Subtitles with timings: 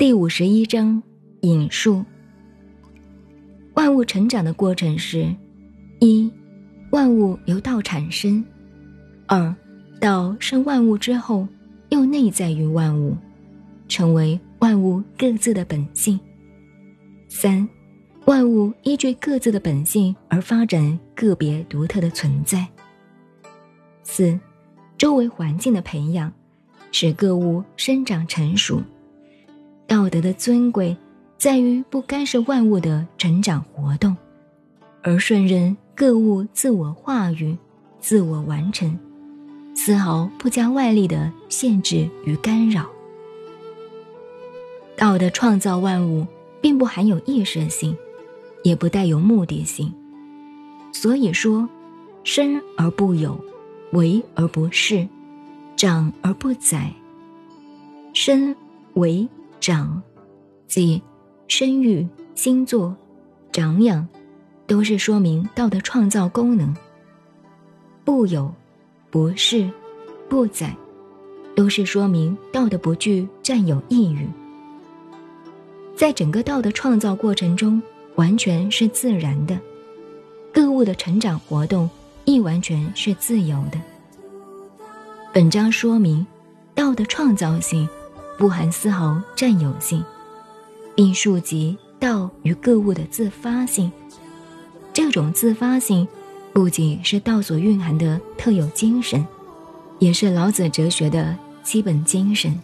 [0.00, 1.02] 第五十一章
[1.42, 2.02] 引述：
[3.74, 5.30] 万物成长的过程是：
[5.98, 6.32] 一、
[6.88, 8.42] 万物由道产生；
[9.26, 9.54] 二、
[10.00, 11.46] 道生万物之后，
[11.90, 13.14] 又内在于万物，
[13.88, 16.18] 成为万物各自的本性；
[17.28, 17.68] 三、
[18.24, 22.60] 万物依据各自的本性而发展个别独特的存在；
[24.02, 24.40] 四、
[24.96, 26.32] 周围环境的培养，
[26.90, 28.82] 使各物生长成熟。
[29.90, 30.96] 道德的尊贵，
[31.36, 34.16] 在于不干涉万物的成长活动，
[35.02, 37.58] 而顺任各物自我化育、
[37.98, 38.96] 自我完成，
[39.74, 42.88] 丝毫不加外力的限制与干扰。
[44.96, 46.24] 道德创造万物，
[46.60, 47.96] 并不含有意识性，
[48.62, 49.92] 也不带有目的性。
[50.92, 51.68] 所以说，
[52.22, 53.36] 生而不有，
[53.90, 55.08] 为而不恃，
[55.76, 56.92] 长而不宰。
[58.14, 58.54] 生
[58.94, 59.28] 为。
[59.60, 60.02] 长，
[60.66, 61.02] 即
[61.46, 62.96] 生育、星座、
[63.52, 64.08] 长养，
[64.66, 66.74] 都是说明道的创造功能。
[68.02, 68.50] 不有、
[69.10, 69.70] 不是、
[70.30, 70.74] 不载，
[71.54, 74.26] 都是说明道的不具占有意欲。
[75.94, 77.82] 在整个道的创造过程中，
[78.14, 79.60] 完全是自然的，
[80.54, 81.88] 各物的成长活动
[82.24, 83.78] 亦完全是自由的。
[85.34, 86.26] 本章说明
[86.74, 87.86] 道的创造性。
[88.40, 90.02] 不含丝毫占有性，
[90.94, 93.92] 并触及道与各物的自发性。
[94.94, 96.08] 这种自发性，
[96.50, 99.22] 不仅是道所蕴含的特有精神，
[99.98, 102.58] 也是老子哲学的基本精神。